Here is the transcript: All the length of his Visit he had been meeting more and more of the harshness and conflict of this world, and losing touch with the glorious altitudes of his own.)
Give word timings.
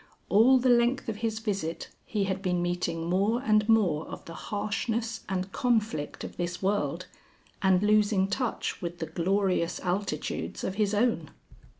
All 0.29 0.57
the 0.57 0.67
length 0.69 1.09
of 1.09 1.17
his 1.17 1.37
Visit 1.37 1.91
he 2.07 2.23
had 2.23 2.41
been 2.41 2.59
meeting 2.59 3.07
more 3.07 3.39
and 3.39 3.69
more 3.69 4.07
of 4.07 4.25
the 4.25 4.33
harshness 4.33 5.23
and 5.29 5.51
conflict 5.51 6.23
of 6.23 6.37
this 6.37 6.59
world, 6.59 7.05
and 7.61 7.83
losing 7.83 8.27
touch 8.27 8.81
with 8.81 8.97
the 8.97 9.05
glorious 9.05 9.79
altitudes 9.81 10.63
of 10.63 10.73
his 10.73 10.95
own.) 10.95 11.29